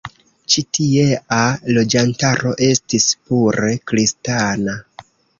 Ĉi 0.51 0.61
tiea 0.75 1.41
loĝantaro 1.77 2.53
estis 2.67 3.05
pure 3.27 3.69
kristana. 3.91 4.75